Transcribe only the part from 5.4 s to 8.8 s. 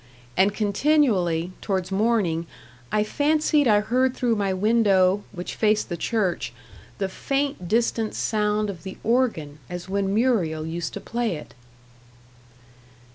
faced the church, the faint, distant sound